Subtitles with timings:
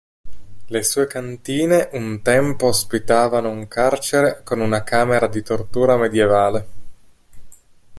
[0.65, 6.67] Le sue cantine un tempo ospitavano un carcere con una camera di tortura medievale.